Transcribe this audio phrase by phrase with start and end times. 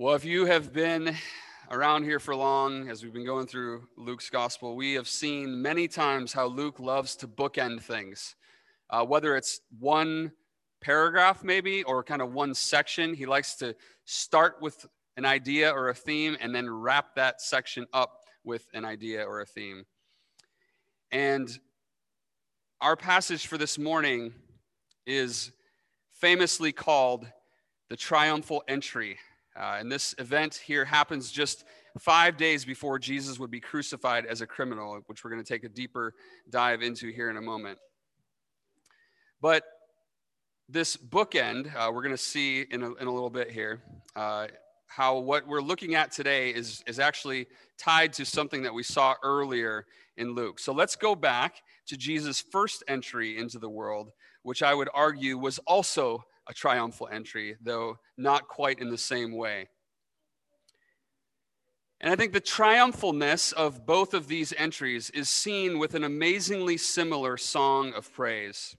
[0.00, 1.16] Well, if you have been
[1.72, 5.88] around here for long, as we've been going through Luke's gospel, we have seen many
[5.88, 8.36] times how Luke loves to bookend things.
[8.90, 10.30] Uh, whether it's one
[10.80, 13.74] paragraph, maybe, or kind of one section, he likes to
[14.04, 18.84] start with an idea or a theme and then wrap that section up with an
[18.84, 19.84] idea or a theme.
[21.10, 21.50] And
[22.80, 24.32] our passage for this morning
[25.08, 25.50] is
[26.12, 27.26] famously called
[27.88, 29.18] the triumphal entry.
[29.58, 31.64] Uh, and this event here happens just
[31.98, 35.64] five days before Jesus would be crucified as a criminal, which we're going to take
[35.64, 36.14] a deeper
[36.48, 37.78] dive into here in a moment.
[39.40, 39.64] But
[40.68, 43.82] this bookend, uh, we're going to see in a, in a little bit here,
[44.14, 44.46] uh,
[44.86, 47.46] how what we're looking at today is, is actually
[47.78, 50.60] tied to something that we saw earlier in Luke.
[50.60, 55.36] So let's go back to Jesus' first entry into the world, which I would argue
[55.36, 59.68] was also a triumphal entry, though not quite in the same way.
[62.00, 66.76] And I think the triumphalness of both of these entries is seen with an amazingly
[66.76, 68.76] similar song of praise.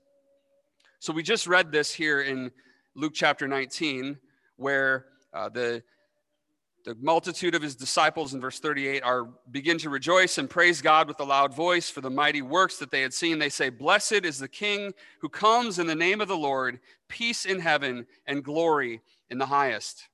[1.00, 2.52] So we just read this here in
[2.96, 4.18] Luke chapter 19,
[4.56, 5.84] where uh, the
[6.90, 11.08] the multitude of his disciples in verse 38 are begin to rejoice and praise God
[11.08, 13.38] with a loud voice for the mighty works that they had seen.
[13.38, 17.46] They say, Blessed is the King who comes in the name of the Lord, peace
[17.46, 20.10] in heaven and glory in the highest.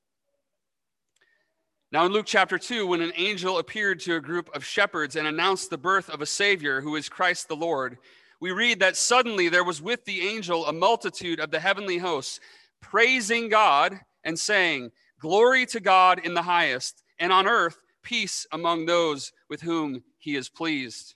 [1.92, 5.26] Now, in Luke chapter 2, when an angel appeared to a group of shepherds and
[5.26, 7.96] announced the birth of a Savior who is Christ the Lord,
[8.38, 12.38] we read that suddenly there was with the angel a multitude of the heavenly hosts
[12.82, 18.86] praising God and saying, Glory to God in the highest, and on earth, peace among
[18.86, 21.14] those with whom he is pleased.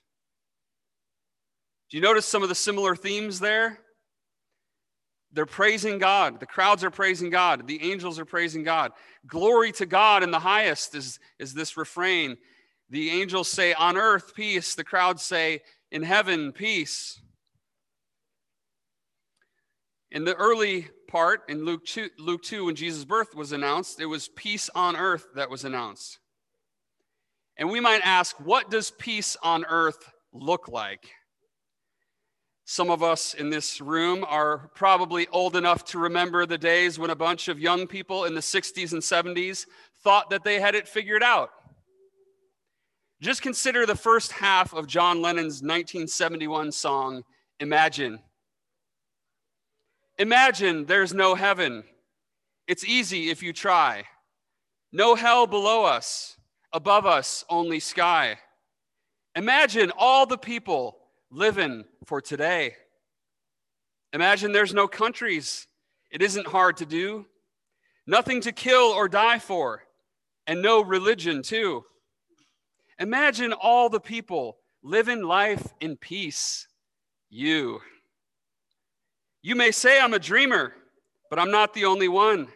[1.89, 3.79] Do you notice some of the similar themes there?
[5.33, 6.39] They're praising God.
[6.39, 7.67] The crowds are praising God.
[7.67, 8.91] The angels are praising God.
[9.27, 12.37] Glory to God in the highest is, is this refrain.
[12.89, 14.75] The angels say, On earth, peace.
[14.75, 17.21] The crowds say, In heaven, peace.
[20.11, 24.05] In the early part in Luke 2, Luke 2, when Jesus' birth was announced, it
[24.05, 26.19] was peace on earth that was announced.
[27.57, 31.11] And we might ask, what does peace on earth look like?
[32.63, 37.09] Some of us in this room are probably old enough to remember the days when
[37.09, 39.65] a bunch of young people in the 60s and 70s
[40.05, 41.49] thought that they had it figured out.
[43.19, 47.23] Just consider the first half of John Lennon's 1971 song,
[47.59, 48.19] Imagine.
[50.21, 51.83] Imagine there's no heaven.
[52.67, 54.03] It's easy if you try.
[54.91, 56.37] No hell below us,
[56.71, 58.37] above us, only sky.
[59.35, 60.99] Imagine all the people
[61.31, 62.75] living for today.
[64.13, 65.65] Imagine there's no countries.
[66.11, 67.25] It isn't hard to do.
[68.05, 69.81] Nothing to kill or die for,
[70.45, 71.83] and no religion, too.
[72.99, 76.67] Imagine all the people living life in peace.
[77.31, 77.81] You.
[79.41, 80.73] You may say I'm a dreamer,
[81.29, 82.47] but I'm not the only one.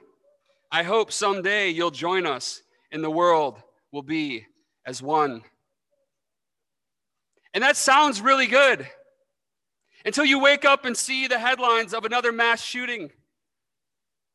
[0.72, 4.46] I hope someday you'll join us and the world will be
[4.86, 5.44] as one.
[7.54, 8.88] And that sounds really good
[10.06, 13.12] until you wake up and see the headlines of another mass shooting.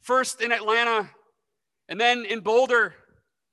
[0.00, 1.10] First in Atlanta,
[1.90, 2.94] and then in Boulder.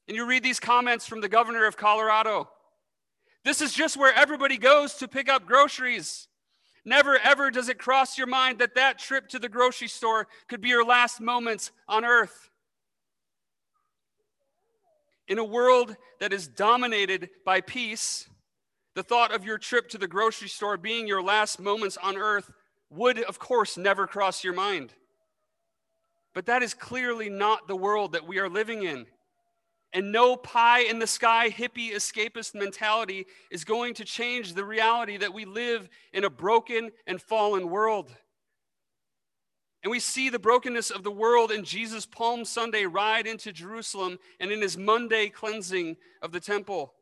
[0.07, 2.49] And you read these comments from the governor of Colorado.
[3.43, 6.29] This is just where everybody goes to pick up groceries.
[6.87, 10.61] Never ever does it cross your mind that that trip to the grocery store could
[10.61, 12.49] be your last moments on earth.
[15.27, 18.29] In a world that is dominated by peace,
[18.95, 22.49] the thought of your trip to the grocery store being your last moments on earth
[22.89, 24.93] would, of course, never cross your mind.
[26.33, 29.07] But that is clearly not the world that we are living in.
[29.93, 35.17] And no pie in the sky hippie escapist mentality is going to change the reality
[35.17, 38.13] that we live in a broken and fallen world.
[39.83, 44.19] And we see the brokenness of the world in Jesus' Palm Sunday ride into Jerusalem
[44.39, 46.93] and in his Monday cleansing of the temple.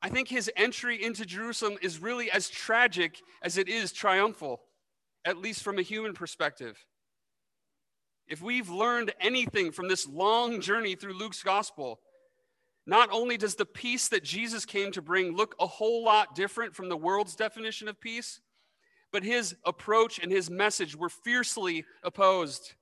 [0.00, 4.60] I think his entry into Jerusalem is really as tragic as it is triumphal,
[5.24, 6.84] at least from a human perspective.
[8.26, 12.00] If we've learned anything from this long journey through Luke's gospel,
[12.86, 16.74] not only does the peace that Jesus came to bring look a whole lot different
[16.74, 18.40] from the world's definition of peace,
[19.12, 22.74] but his approach and his message were fiercely opposed,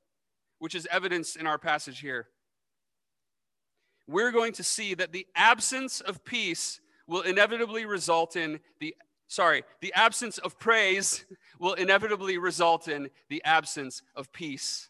[0.59, 2.29] which is evidenced in our passage here.
[4.09, 8.95] We're going to see that the absence of peace will inevitably result in the
[9.29, 11.25] sorry, the absence of praise
[11.59, 14.89] will inevitably result in the absence of peace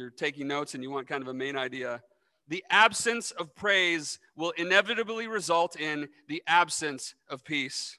[0.00, 2.00] you're taking notes and you want kind of a main idea,
[2.48, 7.98] the absence of praise will inevitably result in the absence of peace.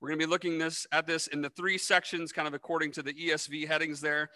[0.00, 2.92] We're going to be looking this at this in the three sections, kind of according
[2.92, 4.28] to the ESV headings there.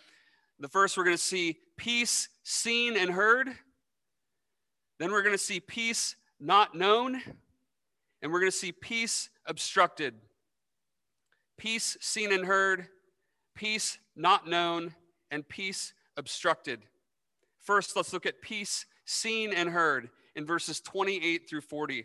[0.61, 3.49] The first, we're going to see peace seen and heard.
[4.99, 7.20] Then we're going to see peace not known.
[8.23, 10.14] And we're going to see peace obstructed.
[11.58, 12.87] Peace seen and heard,
[13.55, 14.94] peace not known,
[15.31, 16.81] and peace obstructed.
[17.62, 22.05] First, let's look at peace seen and heard in verses 28 through 40.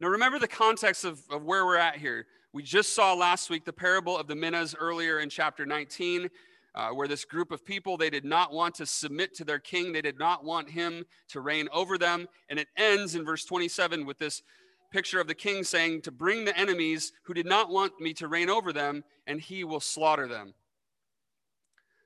[0.00, 2.26] Now, remember the context of, of where we're at here.
[2.52, 6.30] We just saw last week the parable of the minas earlier in chapter 19,
[6.74, 9.92] uh, where this group of people, they did not want to submit to their king.
[9.92, 12.28] They did not want him to reign over them.
[12.48, 14.42] And it ends in verse 27 with this
[14.90, 18.28] picture of the king saying, To bring the enemies who did not want me to
[18.28, 20.54] reign over them, and he will slaughter them.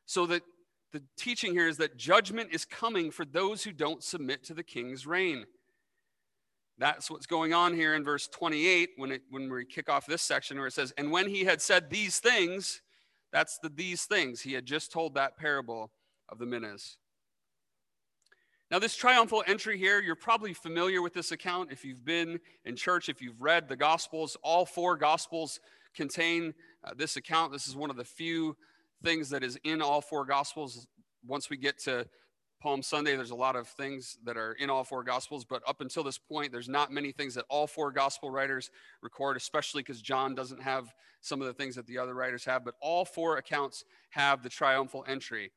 [0.08, 0.40] So that
[0.94, 4.62] the teaching here is that judgment is coming for those who don't submit to the
[4.62, 5.44] king's reign.
[6.78, 10.22] That's what's going on here in verse 28 when, it, when we kick off this
[10.22, 12.80] section where it says, And when he had said these things,
[13.34, 14.40] that's the these things.
[14.40, 15.90] He had just told that parable
[16.30, 16.96] of the minas.
[18.70, 22.76] Now, this triumphal entry here, you're probably familiar with this account if you've been in
[22.76, 24.38] church, if you've read the Gospels.
[24.42, 25.60] All four Gospels
[25.94, 27.52] contain uh, this account.
[27.52, 28.56] This is one of the few
[29.02, 30.86] things that is in all four Gospels.
[31.26, 32.06] Once we get to
[32.60, 35.80] Palm Sunday, there's a lot of things that are in all four Gospels, but up
[35.80, 38.70] until this point, there's not many things that all four Gospel writers
[39.02, 42.64] record, especially because John doesn't have some of the things that the other writers have,
[42.64, 45.52] but all four accounts have the triumphal entry.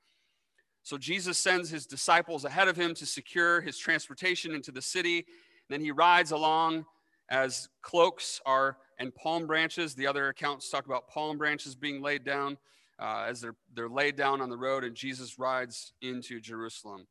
[0.84, 5.26] So Jesus sends his disciples ahead of him to secure his transportation into the city.
[5.70, 6.86] Then he rides along
[7.30, 9.96] as cloaks are and palm branches.
[9.96, 12.58] The other accounts talk about palm branches being laid down
[13.02, 17.08] uh, as they're, they're laid down on the road, and Jesus rides into Jerusalem.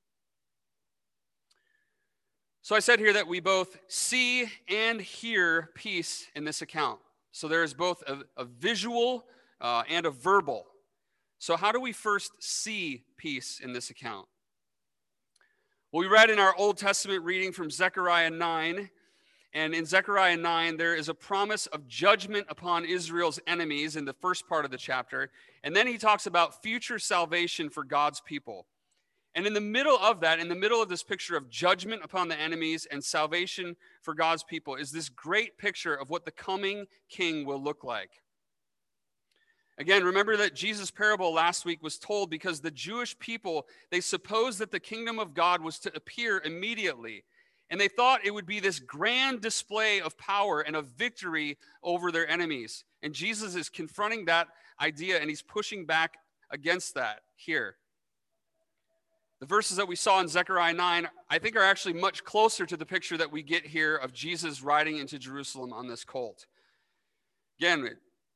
[2.62, 7.00] So I said here that we both see and hear peace in this account.
[7.32, 9.24] So there is both a, a visual
[9.60, 10.66] uh, and a verbal.
[11.38, 14.26] So, how do we first see peace in this account?
[15.90, 18.90] Well, we read in our Old Testament reading from Zechariah 9
[19.52, 24.12] and in Zechariah 9, there is a promise of judgment upon Israel's enemies in the
[24.12, 25.30] first part of the chapter.
[25.64, 28.66] And then he talks about future salvation for God's people.
[29.34, 32.28] And in the middle of that, in the middle of this picture of judgment upon
[32.28, 36.86] the enemies and salvation for God's people, is this great picture of what the coming
[37.08, 38.10] king will look like.
[39.78, 44.58] Again, remember that Jesus' parable last week was told because the Jewish people, they supposed
[44.58, 47.24] that the kingdom of God was to appear immediately.
[47.70, 52.10] And they thought it would be this grand display of power and of victory over
[52.10, 52.84] their enemies.
[53.02, 54.48] And Jesus is confronting that
[54.80, 56.18] idea and he's pushing back
[56.50, 57.76] against that here.
[59.38, 62.76] The verses that we saw in Zechariah 9, I think, are actually much closer to
[62.76, 66.46] the picture that we get here of Jesus riding into Jerusalem on this colt.
[67.58, 67.88] Again,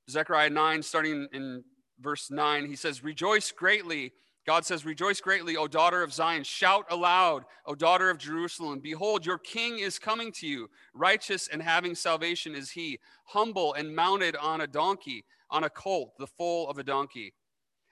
[0.09, 1.65] Zechariah 9, starting in
[2.01, 4.13] verse 9, he says, Rejoice greatly
[4.47, 6.45] God says, Rejoice greatly, O daughter of Zion.
[6.45, 8.81] Shout aloud, O daughter of Jerusalem.
[8.81, 10.69] Behold, your king is coming to you.
[10.93, 16.13] Righteous and having salvation is he, humble and mounted on a donkey, on a colt,
[16.19, 17.33] the foal of a donkey.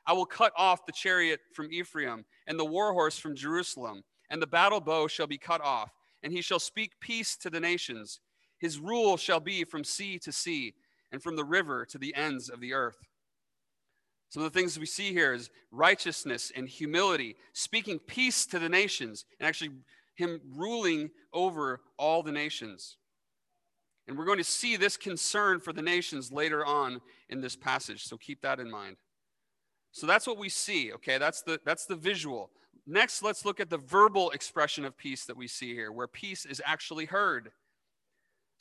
[0.06, 4.42] I will cut off the chariot from Ephraim and the war horse from Jerusalem, and
[4.42, 5.90] the battle bow shall be cut off,
[6.22, 8.20] and he shall speak peace to the nations.
[8.58, 10.74] His rule shall be from sea to sea,
[11.12, 12.96] and from the river to the ends of the earth.
[14.32, 18.68] Some of the things we see here is righteousness and humility, speaking peace to the
[18.70, 19.72] nations, and actually
[20.14, 22.96] him ruling over all the nations.
[24.08, 28.06] And we're going to see this concern for the nations later on in this passage,
[28.06, 28.96] so keep that in mind.
[29.90, 31.18] So that's what we see, okay?
[31.18, 32.48] That's the that's the visual.
[32.86, 36.46] Next, let's look at the verbal expression of peace that we see here, where peace
[36.46, 37.52] is actually heard.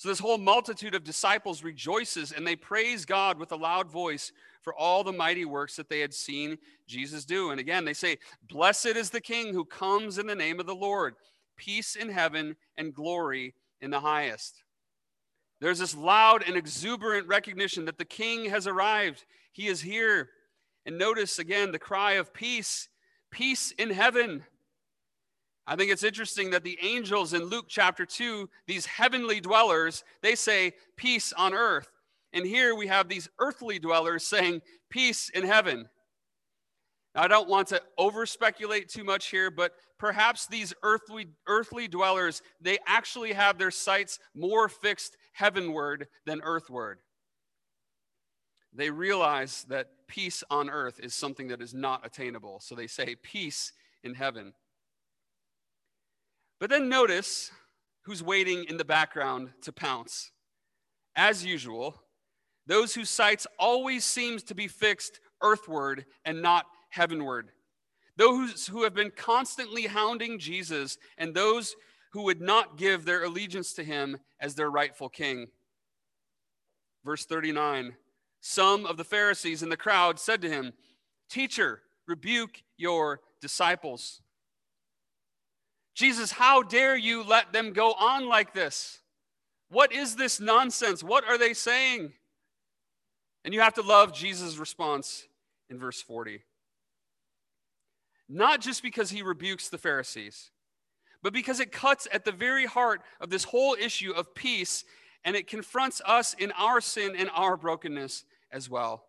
[0.01, 4.31] So this whole multitude of disciples rejoices and they praise God with a loud voice
[4.63, 7.51] for all the mighty works that they had seen Jesus do.
[7.51, 8.17] And again, they say,
[8.49, 11.13] Blessed is the King who comes in the name of the Lord,
[11.55, 14.63] peace in heaven and glory in the highest.
[15.59, 19.23] There's this loud and exuberant recognition that the King has arrived.
[19.51, 20.29] He is here.
[20.83, 22.89] And notice again the cry of peace,
[23.29, 24.45] peace in heaven.
[25.67, 30.35] I think it's interesting that the angels in Luke chapter 2, these heavenly dwellers, they
[30.35, 31.89] say peace on earth.
[32.33, 35.87] And here we have these earthly dwellers saying, Peace in heaven.
[37.13, 41.87] Now, I don't want to over speculate too much here, but perhaps these earthly, earthly
[41.87, 46.99] dwellers, they actually have their sights more fixed heavenward than earthward.
[48.73, 52.61] They realize that peace on earth is something that is not attainable.
[52.61, 54.53] So they say peace in heaven.
[56.61, 57.51] But then notice
[58.03, 60.31] who's waiting in the background to pounce.
[61.15, 62.03] As usual,
[62.67, 67.49] those whose sights always seems to be fixed earthward and not heavenward.
[68.15, 71.75] Those who have been constantly hounding Jesus and those
[72.13, 75.47] who would not give their allegiance to him as their rightful king.
[77.03, 77.95] Verse 39
[78.39, 80.73] Some of the Pharisees in the crowd said to him,
[81.27, 84.20] Teacher, rebuke your disciples.
[86.01, 89.01] Jesus, how dare you let them go on like this?
[89.69, 91.03] What is this nonsense?
[91.03, 92.13] What are they saying?
[93.45, 95.27] And you have to love Jesus' response
[95.69, 96.41] in verse 40.
[98.27, 100.49] Not just because he rebukes the Pharisees,
[101.21, 104.83] but because it cuts at the very heart of this whole issue of peace
[105.23, 109.05] and it confronts us in our sin and our brokenness as well.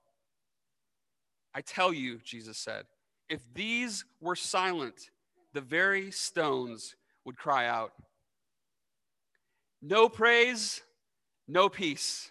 [1.55, 2.85] I tell you, Jesus said,
[3.31, 5.09] if these were silent,
[5.53, 7.93] the very stones would cry out.
[9.81, 10.81] No praise,
[11.49, 12.31] no peace.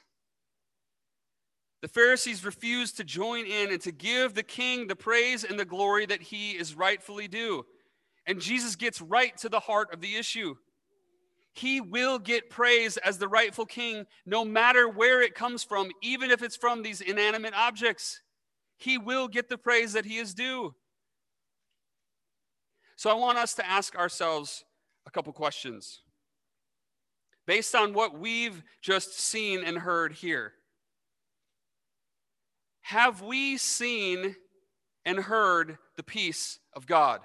[1.82, 5.66] The Pharisees refused to join in and to give the king the praise and the
[5.66, 7.66] glory that he is rightfully due.
[8.28, 10.56] And Jesus gets right to the heart of the issue.
[11.54, 16.32] He will get praise as the rightful king, no matter where it comes from, even
[16.32, 18.22] if it's from these inanimate objects.
[18.78, 20.76] He will get the praise that he is due.
[22.96, 24.64] So I want us to ask ourselves
[25.06, 26.02] a couple questions
[27.48, 30.54] based on what we've just seen and heard here.
[32.82, 34.36] Have we seen
[35.06, 37.22] and heard the peace of God?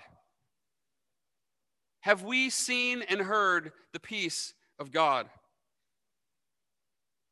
[2.01, 5.29] Have we seen and heard the peace of God?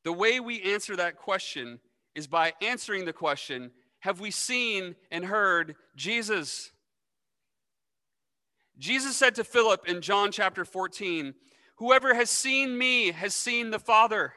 [0.05, 1.81] The way we answer that question
[2.15, 6.73] is by answering the question Have we seen and heard Jesus?
[8.79, 11.35] Jesus said to Philip in John chapter 14,
[11.77, 14.35] Whoever has seen me has seen the Father.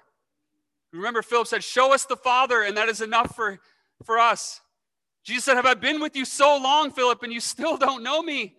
[0.93, 3.59] Remember, Philip said, Show us the Father, and that is enough for,
[4.05, 4.61] for us.
[5.23, 8.21] Jesus said, Have I been with you so long, Philip, and you still don't know
[8.21, 8.55] me?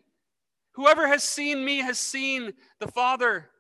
[0.72, 3.50] Whoever has seen me has seen the Father.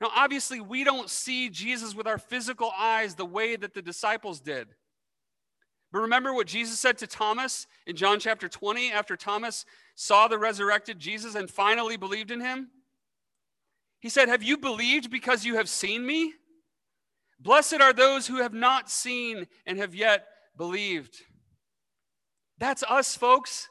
[0.00, 4.40] Now, obviously, we don't see Jesus with our physical eyes the way that the disciples
[4.40, 4.68] did.
[5.90, 9.64] But remember what Jesus said to Thomas in John chapter 20 after Thomas
[10.00, 12.68] saw the resurrected Jesus and finally believed in him?
[13.98, 16.34] He said, Have you believed because you have seen me?
[17.40, 20.24] Blessed are those who have not seen and have yet
[20.56, 21.16] believed.
[22.58, 23.68] That's us, folks.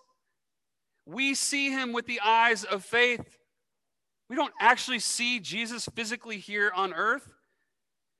[1.05, 3.37] We see him with the eyes of faith.
[4.29, 7.29] We don't actually see Jesus physically here on earth,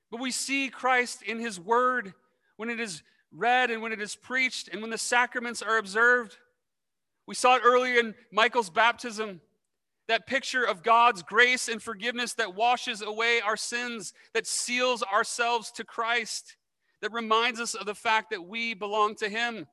[0.10, 2.14] but we see Christ in his word
[2.56, 6.38] when it is read and when it is preached and when the sacraments are observed.
[7.28, 9.42] We saw it earlier in Michael's baptism
[10.08, 15.70] that picture of God's grace and forgiveness that washes away our sins, that seals ourselves
[15.72, 16.56] to Christ,
[17.02, 19.68] that reminds us of the fact that we belong to Him.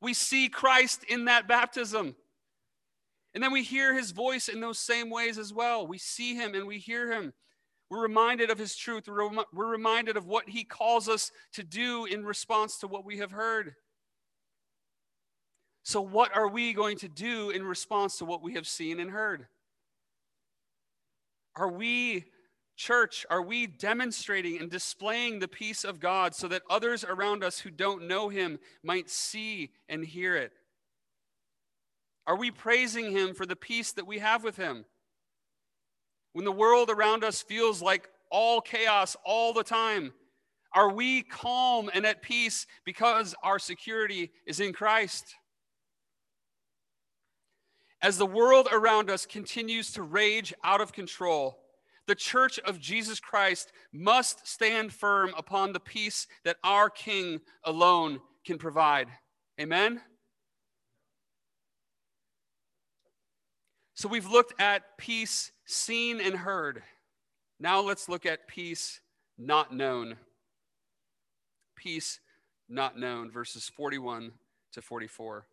[0.00, 2.14] We see Christ in that baptism.
[3.34, 5.86] And then we hear His voice in those same ways as well.
[5.86, 7.32] We see Him and we hear Him.
[7.90, 9.08] We're reminded of His truth.
[9.08, 13.04] We're, rem- we're reminded of what He calls us to do in response to what
[13.04, 13.74] we have heard.
[15.88, 19.10] So, what are we going to do in response to what we have seen and
[19.10, 19.46] heard?
[21.56, 22.26] Are we,
[22.76, 27.60] church, are we demonstrating and displaying the peace of God so that others around us
[27.60, 30.52] who don't know Him might see and hear it?
[32.26, 34.84] Are we praising Him for the peace that we have with Him?
[36.34, 40.12] When the world around us feels like all chaos all the time,
[40.74, 45.34] are we calm and at peace because our security is in Christ?
[48.00, 51.58] As the world around us continues to rage out of control,
[52.06, 58.20] the church of Jesus Christ must stand firm upon the peace that our King alone
[58.46, 59.08] can provide.
[59.60, 60.00] Amen?
[63.94, 66.82] So we've looked at peace seen and heard.
[67.58, 69.00] Now let's look at peace
[69.36, 70.16] not known.
[71.76, 72.20] Peace
[72.68, 74.32] not known, verses 41
[74.72, 75.46] to 44.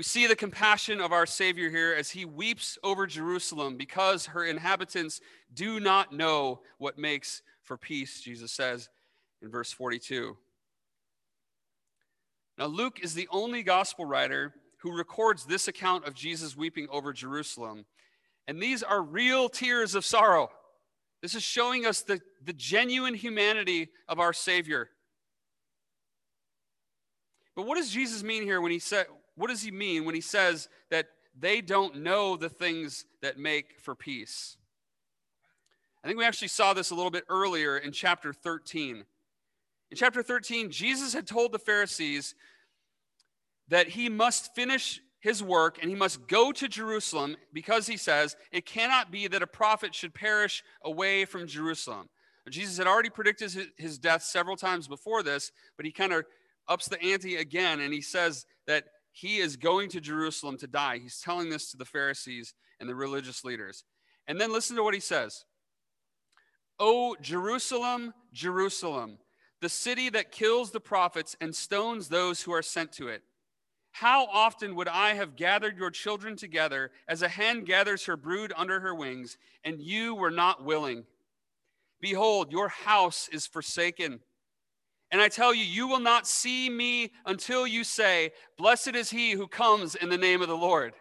[0.00, 4.42] We see the compassion of our Savior here as he weeps over Jerusalem because her
[4.46, 5.20] inhabitants
[5.52, 8.88] do not know what makes for peace, Jesus says
[9.42, 10.38] in verse 42.
[12.56, 17.12] Now, Luke is the only gospel writer who records this account of Jesus weeping over
[17.12, 17.84] Jerusalem.
[18.48, 20.48] And these are real tears of sorrow.
[21.20, 24.88] This is showing us the, the genuine humanity of our Savior.
[27.54, 29.04] But what does Jesus mean here when he said,
[29.40, 31.06] what does he mean when he says that
[31.38, 34.58] they don't know the things that make for peace?
[36.04, 39.04] I think we actually saw this a little bit earlier in chapter 13.
[39.90, 42.34] In chapter 13, Jesus had told the Pharisees
[43.68, 48.36] that he must finish his work and he must go to Jerusalem because he says
[48.52, 52.10] it cannot be that a prophet should perish away from Jerusalem.
[52.50, 56.26] Jesus had already predicted his death several times before this, but he kind of
[56.68, 60.98] ups the ante again and he says that he is going to Jerusalem to die.
[60.98, 63.84] He's telling this to the Pharisees and the religious leaders.
[64.26, 65.44] And then listen to what he says
[66.78, 69.18] Oh, Jerusalem, Jerusalem,
[69.60, 73.22] the city that kills the prophets and stones those who are sent to it.
[73.92, 78.52] How often would I have gathered your children together as a hen gathers her brood
[78.56, 81.04] under her wings, and you were not willing?
[82.00, 84.20] Behold, your house is forsaken.
[85.12, 89.32] And I tell you, you will not see me until you say, Blessed is he
[89.32, 90.94] who comes in the name of the Lord.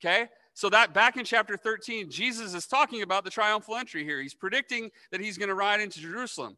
[0.00, 0.28] Okay?
[0.56, 4.22] So, that back in chapter 13, Jesus is talking about the triumphal entry here.
[4.22, 6.56] He's predicting that he's going to ride into Jerusalem.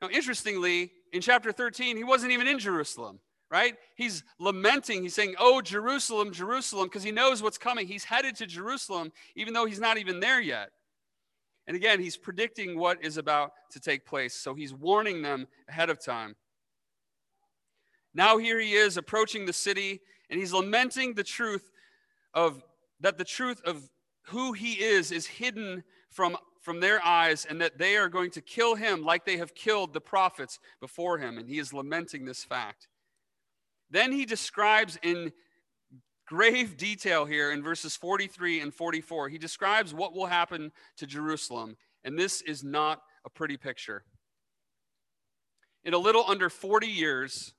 [0.00, 3.18] Now, interestingly, in chapter 13, he wasn't even in Jerusalem,
[3.50, 3.74] right?
[3.96, 5.02] He's lamenting.
[5.02, 7.86] He's saying, Oh, Jerusalem, Jerusalem, because he knows what's coming.
[7.86, 10.70] He's headed to Jerusalem, even though he's not even there yet.
[11.68, 14.34] And again, he's predicting what is about to take place.
[14.34, 16.34] So he's warning them ahead of time.
[18.14, 21.70] Now, here he is approaching the city, and he's lamenting the truth
[22.32, 22.64] of
[23.00, 23.88] that the truth of
[24.22, 28.40] who he is is hidden from, from their eyes, and that they are going to
[28.40, 31.36] kill him like they have killed the prophets before him.
[31.36, 32.88] And he is lamenting this fact.
[33.90, 35.32] Then he describes in
[36.28, 39.30] grave detail here in verses 43 and 44.
[39.30, 44.04] He describes what will happen to Jerusalem, and this is not a pretty picture.
[45.84, 47.54] In a little under 40 years,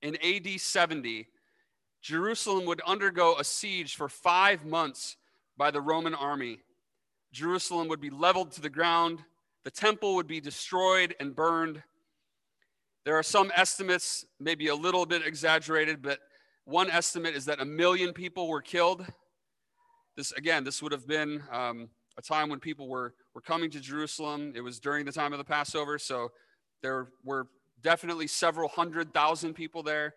[0.00, 1.28] in AD 70,
[2.00, 5.16] Jerusalem would undergo a siege for five months
[5.56, 6.60] by the Roman army.
[7.32, 9.20] Jerusalem would be leveled to the ground,
[9.64, 11.82] the temple would be destroyed and burned.
[13.04, 16.20] There are some estimates, maybe a little bit exaggerated, but
[16.64, 19.06] one estimate is that a million people were killed.
[20.16, 23.80] This, again, this would have been um, a time when people were, were coming to
[23.80, 24.52] Jerusalem.
[24.56, 26.30] It was during the time of the Passover, so
[26.82, 27.48] there were
[27.82, 30.14] definitely several hundred thousand people there.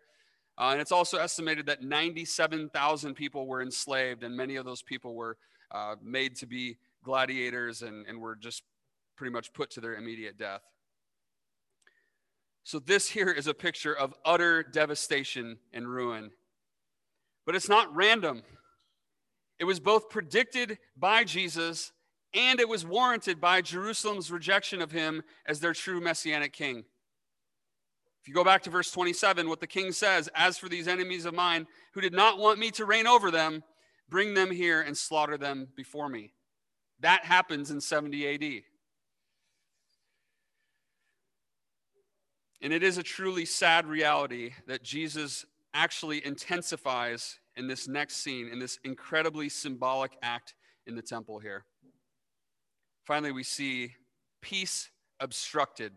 [0.58, 5.16] Uh, and it's also estimated that 97,000 people were enslaved, and many of those people
[5.16, 5.38] were
[5.72, 8.64] uh, made to be gladiators and, and were just
[9.16, 10.62] pretty much put to their immediate death.
[12.68, 16.32] So, this here is a picture of utter devastation and ruin.
[17.46, 18.44] But it's not random.
[19.58, 21.94] It was both predicted by Jesus
[22.34, 26.80] and it was warranted by Jerusalem's rejection of him as their true messianic king.
[28.22, 31.24] If you go back to verse 27, what the king says, As for these enemies
[31.24, 33.64] of mine who did not want me to reign over them,
[34.10, 36.34] bring them here and slaughter them before me.
[37.00, 38.64] That happens in 70 AD.
[42.62, 48.48] And it is a truly sad reality that Jesus actually intensifies in this next scene,
[48.48, 51.66] in this incredibly symbolic act in the temple here.
[53.06, 53.94] Finally, we see
[54.42, 54.90] peace
[55.20, 55.94] obstructed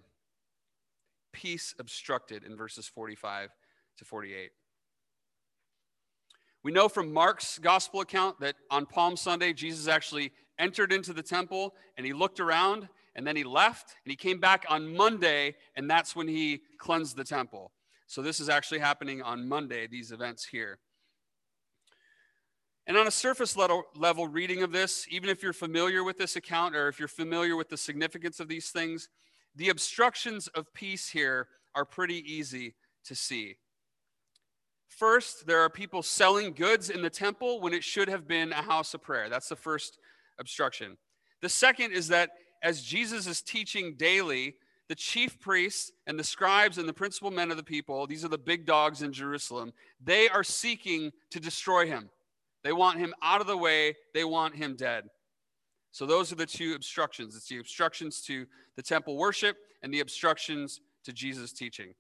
[1.33, 3.51] peace obstructed in verses 45
[3.99, 4.51] to 48.
[6.63, 11.23] We know from Mark's gospel account that on Palm Sunday, Jesus actually entered into the
[11.23, 15.55] temple and he looked around and then he left and he came back on Monday
[15.77, 17.73] and that's when he cleansed the temple.
[18.07, 20.79] So this is actually happening on Monday, these events here.
[22.87, 26.35] And on a surface level, level reading of this, even if you're familiar with this
[26.35, 29.09] account or if you're familiar with the significance of these things,
[29.55, 33.57] the obstructions of peace here are pretty easy to see.
[34.89, 38.63] First, there are people selling goods in the temple when it should have been a
[38.63, 39.29] house of prayer.
[39.29, 39.99] That's the first
[40.39, 40.97] obstruction.
[41.43, 42.31] The second is that
[42.63, 44.55] as Jesus is teaching daily,
[44.89, 48.29] the chief priests and the scribes and the principal men of the people, these are
[48.29, 52.11] the big dogs in Jerusalem, they are seeking to destroy him.
[52.63, 55.05] They want him out of the way, they want him dead.
[55.93, 57.35] So those are the two obstructions.
[57.35, 58.47] It's the obstructions to
[58.77, 61.95] the temple worship and the obstructions to Jesus' teaching.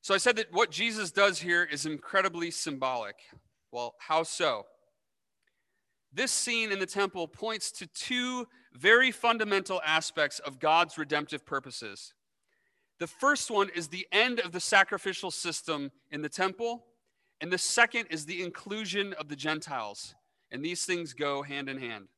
[0.00, 3.16] So I said that what Jesus does here is incredibly symbolic.
[3.70, 4.64] Well, how so?
[6.18, 12.12] This scene in the temple points to two very fundamental aspects of God's redemptive purposes.
[12.98, 16.86] The first one is the end of the sacrificial system in the temple,
[17.40, 20.16] and the second is the inclusion of the Gentiles.
[20.50, 22.08] And these things go hand in hand.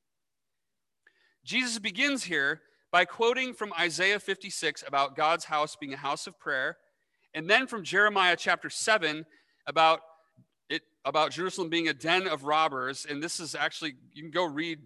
[1.45, 6.41] Jesus begins here by quoting from Isaiah 56 about God's house being a house of
[6.41, 6.79] prayer
[7.35, 9.27] And then from Jeremiah chapter 7
[9.67, 10.01] about
[11.05, 13.07] about Jerusalem being a den of robbers.
[13.09, 14.81] And this is actually, you can go read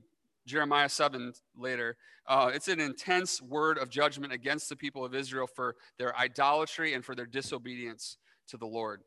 [0.47, 1.97] Jeremiah 7 later.
[2.27, 6.95] Uh, it's an intense word of judgment against the people of Israel for their idolatry
[6.95, 9.03] and for their disobedience to the Lord.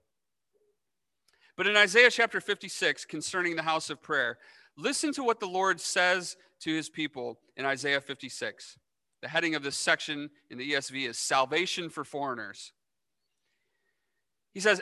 [1.56, 4.38] But in Isaiah chapter 56, concerning the house of prayer,
[4.78, 8.78] listen to what the Lord says to his people in Isaiah 56.
[9.22, 12.74] The heading of this section in the ESV is Salvation for Foreigners.
[14.54, 14.82] He says,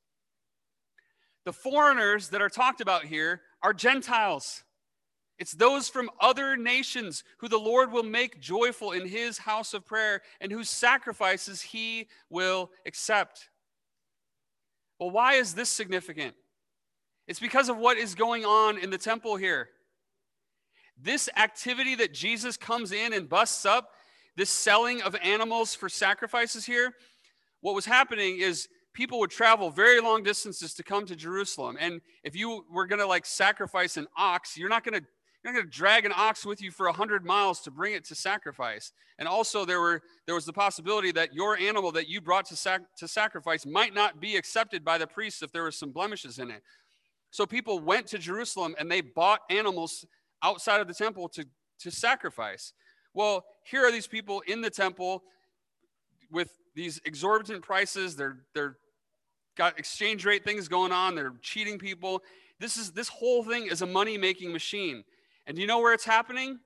[1.45, 4.63] The foreigners that are talked about here are Gentiles.
[5.39, 9.85] It's those from other nations who the Lord will make joyful in his house of
[9.85, 13.49] prayer and whose sacrifices he will accept.
[14.99, 16.35] Well, why is this significant?
[17.27, 19.69] It's because of what is going on in the temple here.
[20.95, 23.89] This activity that Jesus comes in and busts up,
[24.35, 26.93] this selling of animals for sacrifices here,
[27.61, 31.77] what was happening is people would travel very long distances to come to Jerusalem.
[31.79, 35.07] And if you were going to like sacrifice an ox, you're not going to
[35.43, 38.15] you're going to drag an ox with you for 100 miles to bring it to
[38.15, 38.91] sacrifice.
[39.17, 42.55] And also there were there was the possibility that your animal that you brought to
[42.55, 46.37] sac- to sacrifice might not be accepted by the priests if there were some blemishes
[46.37, 46.61] in it.
[47.31, 50.05] So people went to Jerusalem and they bought animals
[50.43, 51.45] outside of the temple to,
[51.79, 52.73] to sacrifice.
[53.13, 55.23] Well, here are these people in the temple
[56.29, 58.15] with these exorbitant prices.
[58.15, 58.77] They're they're
[59.61, 61.13] got exchange rate things going on.
[61.13, 62.23] They're cheating people.
[62.59, 65.03] This is this whole thing is a money-making machine.
[65.45, 66.57] And do you know where it's happening?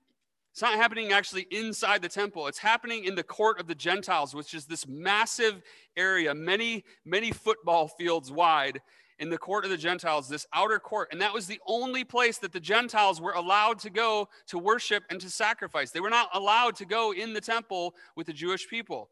[0.54, 2.48] It's not happening actually inside the temple.
[2.48, 5.62] It's happening in the court of the Gentiles, which is this massive
[5.98, 8.80] area, many, many football fields wide
[9.20, 11.10] in the court of the Gentiles, this outer court.
[11.12, 15.04] And that was the only place that the Gentiles were allowed to go to worship
[15.10, 15.92] and to sacrifice.
[15.92, 19.10] They were not allowed to go in the temple with the Jewish people.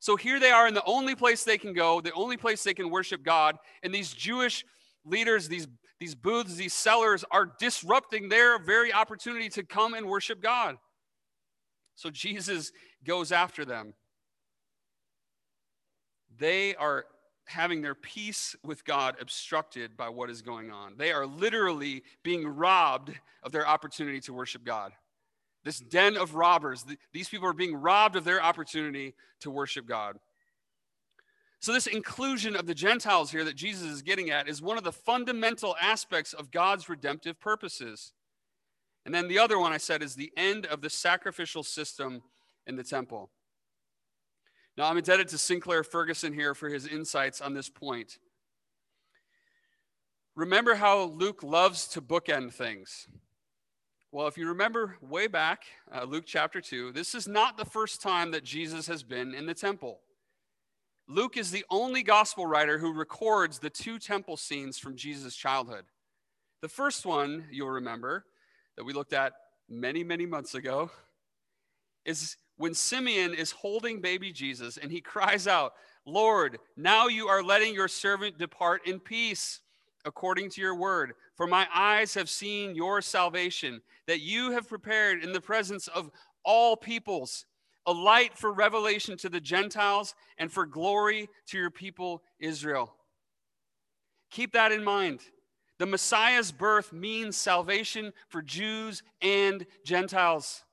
[0.00, 2.74] So here they are in the only place they can go, the only place they
[2.74, 3.56] can worship God.
[3.82, 4.64] And these Jewish
[5.04, 5.66] leaders, these,
[5.98, 10.76] these booths, these sellers are disrupting their very opportunity to come and worship God.
[11.96, 12.70] So Jesus
[13.04, 13.94] goes after them.
[16.38, 17.06] They are
[17.46, 20.94] having their peace with God obstructed by what is going on.
[20.96, 24.92] They are literally being robbed of their opportunity to worship God.
[25.64, 30.18] This den of robbers, these people are being robbed of their opportunity to worship God.
[31.60, 34.84] So, this inclusion of the Gentiles here that Jesus is getting at is one of
[34.84, 38.12] the fundamental aspects of God's redemptive purposes.
[39.04, 42.22] And then the other one I said is the end of the sacrificial system
[42.66, 43.30] in the temple.
[44.76, 48.18] Now, I'm indebted to Sinclair Ferguson here for his insights on this point.
[50.36, 53.08] Remember how Luke loves to bookend things.
[54.10, 58.00] Well, if you remember way back, uh, Luke chapter 2, this is not the first
[58.00, 60.00] time that Jesus has been in the temple.
[61.06, 65.84] Luke is the only gospel writer who records the two temple scenes from Jesus' childhood.
[66.62, 68.24] The first one, you'll remember,
[68.78, 69.34] that we looked at
[69.68, 70.90] many, many months ago,
[72.06, 75.74] is when Simeon is holding baby Jesus and he cries out,
[76.06, 79.60] Lord, now you are letting your servant depart in peace
[80.04, 81.12] according to your word.
[81.36, 86.10] For my eyes have seen your salvation, that you have prepared in the presence of
[86.44, 87.46] all peoples,
[87.86, 92.94] a light for revelation to the Gentiles and for glory to your people Israel.
[94.30, 95.20] Keep that in mind.
[95.78, 100.64] The Messiah's birth means salvation for Jews and Gentiles.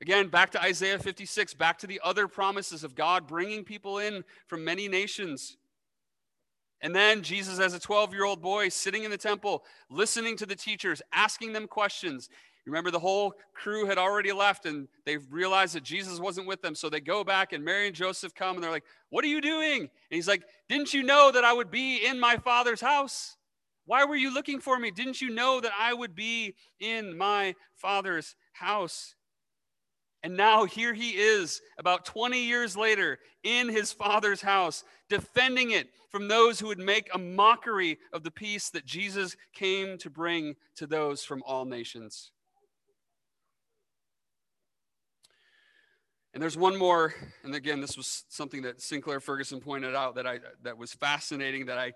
[0.00, 4.24] Again, back to Isaiah 56, back to the other promises of God bringing people in
[4.46, 5.56] from many nations.
[6.82, 10.46] And then Jesus, as a 12 year old boy, sitting in the temple, listening to
[10.46, 12.28] the teachers, asking them questions.
[12.66, 16.74] Remember, the whole crew had already left and they realized that Jesus wasn't with them.
[16.74, 19.40] So they go back, and Mary and Joseph come and they're like, What are you
[19.40, 19.82] doing?
[19.82, 23.36] And he's like, Didn't you know that I would be in my father's house?
[23.86, 24.90] Why were you looking for me?
[24.90, 29.14] Didn't you know that I would be in my father's house?
[30.26, 35.90] And now here he is, about 20 years later, in his father's house, defending it
[36.10, 40.56] from those who would make a mockery of the peace that Jesus came to bring
[40.78, 42.32] to those from all nations.
[46.34, 50.26] And there's one more, and again, this was something that Sinclair Ferguson pointed out that
[50.26, 51.92] I that was fascinating that I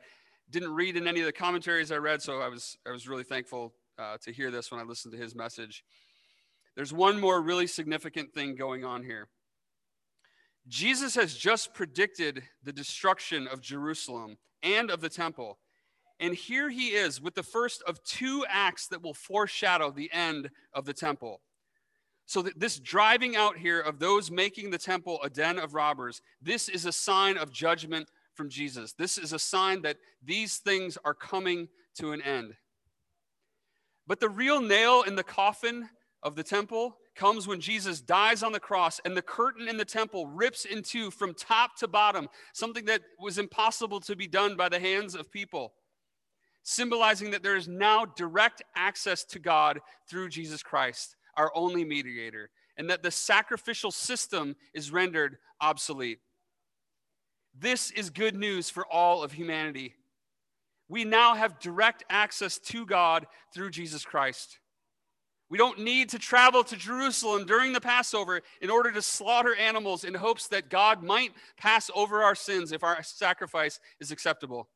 [0.48, 3.24] didn't read in any of the commentaries I read, so I was I was really
[3.24, 5.82] thankful uh, to hear this when I listened to his message.
[6.80, 9.28] There's one more really significant thing going on here.
[10.66, 15.58] Jesus has just predicted the destruction of Jerusalem and of the temple.
[16.20, 20.48] And here he is with the first of two acts that will foreshadow the end
[20.72, 21.42] of the temple.
[22.24, 26.66] So, this driving out here of those making the temple a den of robbers, this
[26.66, 28.94] is a sign of judgment from Jesus.
[28.94, 32.54] This is a sign that these things are coming to an end.
[34.06, 35.90] But the real nail in the coffin
[36.22, 39.84] of the temple comes when Jesus dies on the cross and the curtain in the
[39.84, 44.56] temple rips in two from top to bottom, something that was impossible to be done
[44.56, 45.72] by the hands of people,
[46.62, 52.50] symbolizing that there is now direct access to God through Jesus Christ our only mediator,
[52.76, 56.18] and that the sacrificial system is rendered obsolete.
[57.58, 59.94] This is good news for all of humanity.
[60.88, 64.59] We now have direct access to God through Jesus Christ.
[65.50, 70.04] We don't need to travel to Jerusalem during the Passover in order to slaughter animals
[70.04, 74.68] in hopes that God might pass over our sins if our sacrifice is acceptable.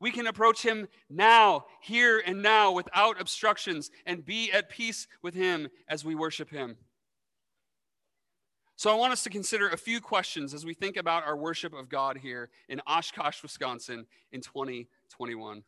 [0.00, 5.34] We can approach him now, here and now, without obstructions, and be at peace with
[5.34, 6.76] him as we worship him.
[8.74, 11.74] So, I want us to consider a few questions as we think about our worship
[11.74, 15.62] of God here in Oshkosh, Wisconsin in 2021.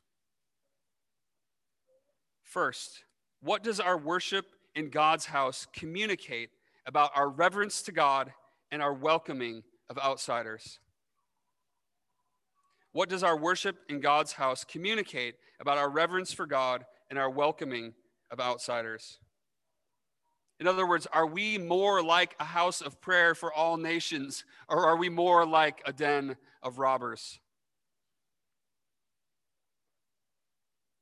[2.42, 3.04] First,
[3.42, 6.50] what does our worship in God's house communicate
[6.86, 8.32] about our reverence to God
[8.70, 10.78] and our welcoming of outsiders?
[12.92, 17.30] What does our worship in God's house communicate about our reverence for God and our
[17.30, 17.94] welcoming
[18.30, 19.18] of outsiders?
[20.60, 24.86] In other words, are we more like a house of prayer for all nations, or
[24.86, 27.40] are we more like a den of robbers?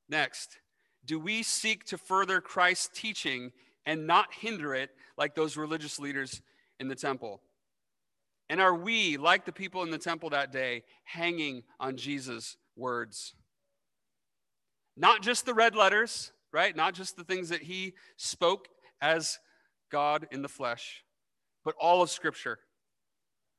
[0.09, 0.57] Next,
[1.11, 3.51] do we seek to further Christ's teaching
[3.85, 6.41] and not hinder it like those religious leaders
[6.79, 7.41] in the temple?
[8.47, 13.35] And are we, like the people in the temple that day, hanging on Jesus' words?
[14.95, 16.73] Not just the red letters, right?
[16.73, 18.69] Not just the things that he spoke
[19.01, 19.37] as
[19.91, 21.03] God in the flesh,
[21.65, 22.57] but all of Scripture.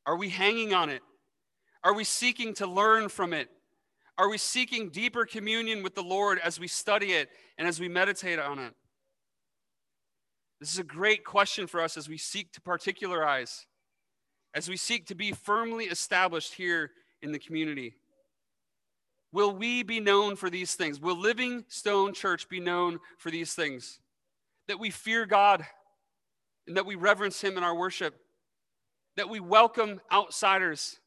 [0.06, 1.02] Are we hanging on it?
[1.84, 3.50] Are we seeking to learn from it?
[4.22, 7.88] Are we seeking deeper communion with the Lord as we study it and as we
[7.88, 8.72] meditate on it?
[10.60, 13.66] This is a great question for us as we seek to particularize
[14.54, 17.96] as we seek to be firmly established here in the community?
[19.32, 21.00] Will we be known for these things?
[21.00, 23.98] Will Living Stone Church be known for these things?
[24.68, 25.66] That we fear God
[26.68, 28.14] and that we reverence Him in our worship,
[29.16, 31.00] that we welcome outsiders,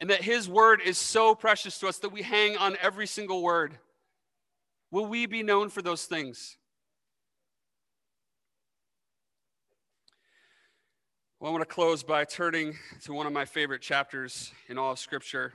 [0.00, 3.42] and that His word is so precious to us that we hang on every single
[3.42, 3.78] word.
[4.90, 6.56] Will we be known for those things?
[11.38, 14.92] Well, I want to close by turning to one of my favorite chapters in all
[14.92, 15.52] of Scripture,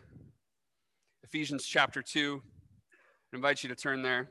[1.23, 2.41] Ephesians chapter 2.
[3.33, 4.29] I invite you to turn there.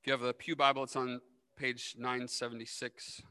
[0.00, 1.20] If you have a Pew Bible, it's on
[1.56, 3.22] page 976.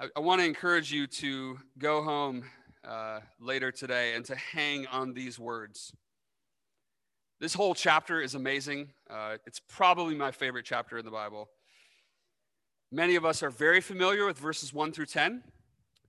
[0.00, 2.44] I, I want to encourage you to go home
[2.88, 5.92] uh, later today and to hang on these words.
[7.38, 8.92] This whole chapter is amazing.
[9.10, 11.50] Uh, it's probably my favorite chapter in the Bible.
[12.90, 15.42] Many of us are very familiar with verses 1 through 10.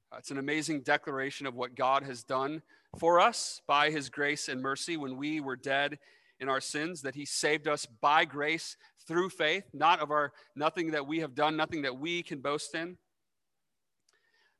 [0.09, 2.61] Uh, it's an amazing declaration of what God has done
[2.97, 5.99] for us by his grace and mercy when we were dead
[6.39, 10.91] in our sins that he saved us by grace through faith not of our nothing
[10.91, 12.97] that we have done nothing that we can boast in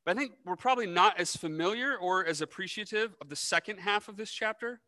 [0.04, 4.08] but I think we're probably not as familiar or as appreciative of the second half
[4.08, 4.80] of this chapter,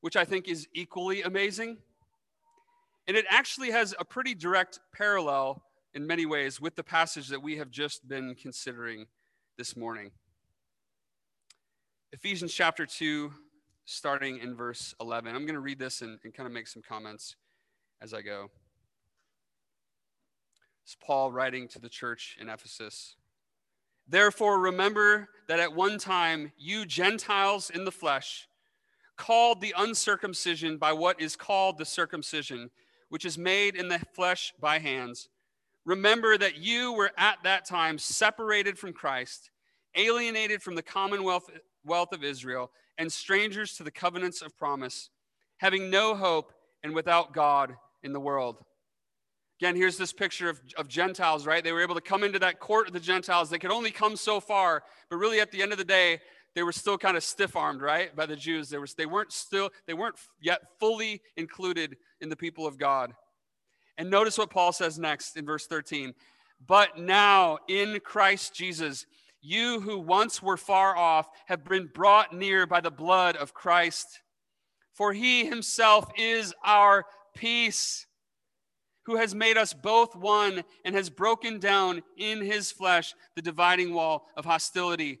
[0.00, 1.78] which I think is equally amazing.
[3.06, 5.62] And it actually has a pretty direct parallel
[5.94, 9.06] in many ways with the passage that we have just been considering
[9.56, 10.10] this morning.
[12.12, 13.32] Ephesians chapter 2,
[13.84, 15.34] starting in verse 11.
[15.34, 17.36] I'm going to read this and, and kind of make some comments
[18.02, 18.50] as I go.
[20.84, 23.16] It's Paul writing to the church in Ephesus.
[24.08, 28.48] Therefore, remember that at one time you Gentiles in the flesh,
[29.16, 32.70] called the uncircumcision by what is called the circumcision,
[33.08, 35.28] which is made in the flesh by hands.
[35.84, 39.50] Remember that you were at that time separated from Christ,
[39.94, 41.50] alienated from the commonwealth
[41.84, 45.10] wealth of Israel, and strangers to the covenants of promise,
[45.58, 48.64] having no hope and without God in the world.
[49.60, 51.64] Again, here's this picture of, of Gentiles, right?
[51.64, 53.50] They were able to come into that court of the Gentiles.
[53.50, 56.20] They could only come so far, but really at the end of the day,
[56.54, 58.68] they were still kind of stiff-armed, right, by the Jews.
[58.68, 63.12] They, were, they weren't still, they weren't yet fully included in the people of God.
[63.96, 66.14] And notice what Paul says next in verse 13.
[66.66, 69.06] But now in Christ Jesus,
[69.40, 74.20] you who once were far off have been brought near by the blood of Christ.
[74.94, 77.04] For he himself is our
[77.36, 78.06] peace,
[79.08, 83.94] who has made us both one and has broken down in his flesh the dividing
[83.94, 85.18] wall of hostility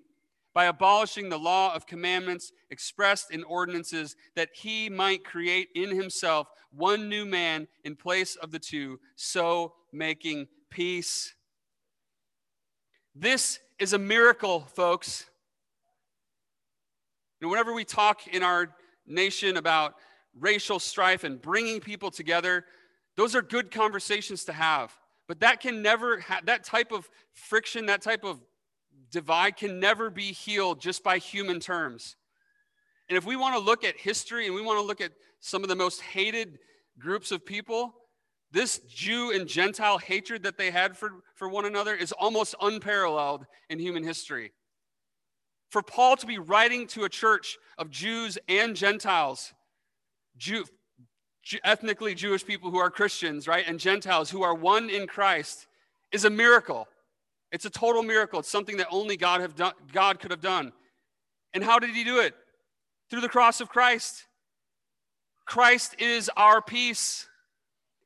[0.52, 6.48] by abolishing the law of commandments expressed in ordinances, that he might create in himself
[6.70, 11.34] one new man in place of the two, so making peace.
[13.14, 15.24] This is a miracle, folks.
[17.40, 18.68] And whenever we talk in our
[19.06, 19.94] nation about
[20.38, 22.66] racial strife and bringing people together,
[23.18, 24.96] those are good conversations to have.
[25.26, 28.40] But that can never, ha- that type of friction, that type of
[29.10, 32.14] divide can never be healed just by human terms.
[33.08, 35.64] And if we want to look at history and we want to look at some
[35.64, 36.60] of the most hated
[36.96, 37.92] groups of people,
[38.52, 43.46] this Jew and Gentile hatred that they had for, for one another is almost unparalleled
[43.68, 44.52] in human history.
[45.70, 49.52] For Paul to be writing to a church of Jews and Gentiles,
[50.36, 50.66] Jew,
[51.64, 55.66] ethnically Jewish people who are Christians, right, and Gentiles who are one in Christ,
[56.12, 56.88] is a miracle.
[57.52, 58.40] It's a total miracle.
[58.40, 60.72] It's something that only God, have done, God could have done.
[61.54, 62.34] And how did he do it?
[63.10, 64.26] Through the cross of Christ.
[65.46, 67.26] Christ is our peace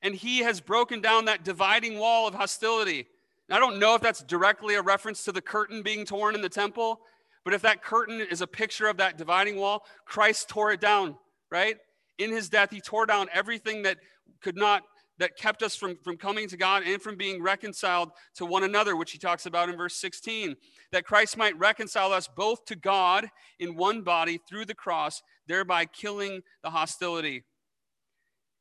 [0.02, 3.06] and he has broken down that dividing wall of hostility.
[3.50, 6.48] I don't know if that's directly a reference to the curtain being torn in the
[6.48, 7.00] temple,
[7.44, 11.16] but if that curtain is a picture of that dividing wall, Christ tore it down,
[11.50, 11.76] right?
[12.18, 13.98] In his death, he tore down everything that
[14.40, 14.82] could not,
[15.18, 18.96] that kept us from, from coming to God and from being reconciled to one another,
[18.96, 20.56] which he talks about in verse 16.
[20.92, 25.86] That Christ might reconcile us both to God in one body through the cross, thereby
[25.86, 27.44] killing the hostility.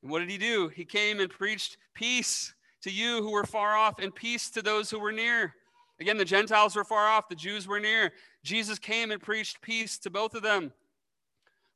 [0.02, 0.70] And what did he do?
[0.70, 4.90] He came and preached peace to you who were far off and peace to those
[4.90, 5.54] who were near.
[6.00, 8.12] Again, the Gentiles were far off, the Jews were near.
[8.44, 10.74] Jesus came and preached peace to both of them.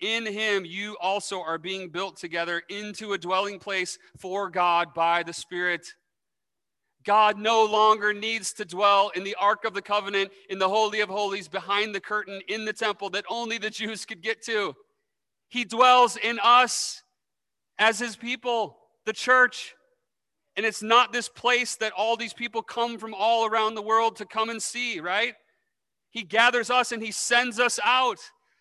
[0.00, 5.22] In him you also are being built together into a dwelling place for God by
[5.22, 5.94] the Spirit.
[7.04, 11.00] God no longer needs to dwell in the Ark of the Covenant, in the Holy
[11.00, 14.74] of Holies, behind the curtain in the temple that only the Jews could get to.
[15.48, 17.02] He dwells in us
[17.78, 19.74] as his people, the church.
[20.56, 24.16] And it's not this place that all these people come from all around the world
[24.16, 25.34] to come and see, right?
[26.10, 28.18] He gathers us and he sends us out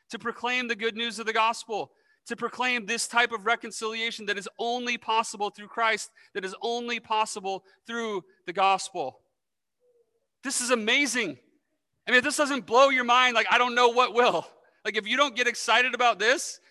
[0.09, 1.91] to proclaim the good news of the gospel,
[2.27, 6.99] to proclaim this type of reconciliation that is only possible through Christ, that is only
[6.99, 9.19] possible through the gospel.
[10.43, 11.37] This is amazing.
[12.07, 14.47] I mean, if this doesn't blow your mind, like, I don't know what will.
[14.85, 16.61] Like, if you don't get excited about this,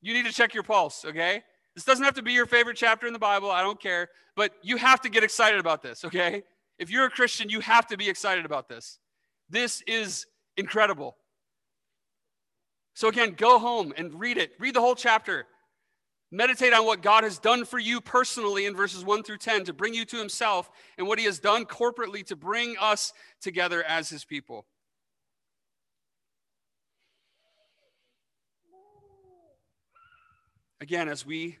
[0.00, 1.42] you need to check your pulse, okay?
[1.74, 3.50] This doesn't have to be your favorite chapter in the Bible.
[3.50, 4.08] I don't care.
[4.34, 6.44] But you have to get excited about this, okay?
[6.78, 8.98] If you're a Christian, you have to be excited about this.
[9.50, 11.16] This is incredible.
[12.98, 14.54] So, again, go home and read it.
[14.58, 15.46] Read the whole chapter.
[16.32, 19.72] Meditate on what God has done for you personally in verses 1 through 10 to
[19.72, 24.10] bring you to Himself and what He has done corporately to bring us together as
[24.10, 24.66] His people.
[30.80, 31.58] Again, as we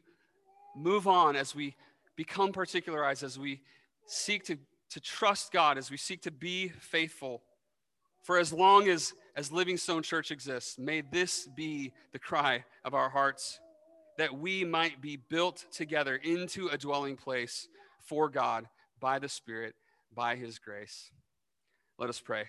[0.74, 1.76] move on, as we
[2.16, 3.60] become particularized, as we
[4.08, 4.58] seek to,
[4.90, 7.44] to trust God, as we seek to be faithful,
[8.28, 12.92] for as long as, as Living Stone Church exists, may this be the cry of
[12.92, 13.58] our hearts
[14.18, 17.68] that we might be built together into a dwelling place
[18.02, 18.68] for God
[19.00, 19.74] by the Spirit,
[20.14, 21.10] by His grace.
[21.98, 22.44] Let us pray.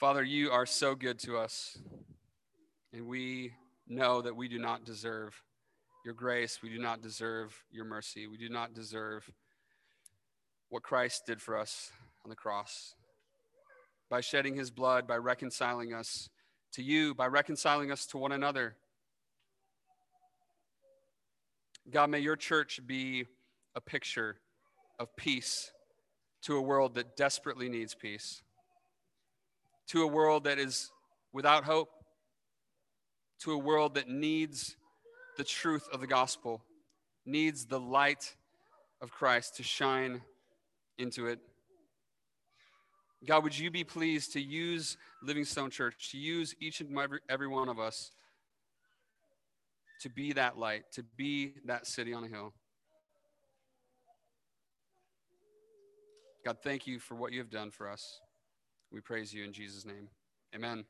[0.00, 1.76] Father, you are so good to us.
[2.94, 3.52] And we
[3.86, 5.42] know that we do not deserve
[6.06, 6.60] your grace.
[6.62, 8.26] We do not deserve your mercy.
[8.26, 9.30] We do not deserve
[10.68, 11.90] what Christ did for us
[12.24, 12.94] on the cross.
[14.10, 16.28] by shedding his blood, by reconciling us
[16.72, 18.76] to you, by reconciling us to one another.
[21.90, 23.26] God, may your church be
[23.74, 24.36] a picture
[24.98, 25.72] of peace
[26.42, 28.42] to a world that desperately needs peace,
[29.88, 30.90] to a world that is
[31.32, 31.90] without hope,
[33.40, 34.76] to a world that needs
[35.36, 36.62] the truth of the gospel,
[37.26, 38.36] needs the light
[39.00, 40.22] of Christ to shine
[40.98, 41.38] into it.
[43.26, 46.96] God, would you be pleased to use Livingstone Church, to use each and
[47.28, 48.10] every, one of us
[50.02, 52.52] to be that light, to be that city on a hill?
[56.44, 58.20] God, thank you for what you have done for us.
[58.92, 60.08] We praise you in Jesus' name.
[60.54, 60.84] Amen.